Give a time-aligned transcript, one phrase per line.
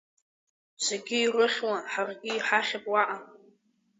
[0.85, 3.17] Зегьы ирыхьуа ҳаргьы иҳахьып уаҟа…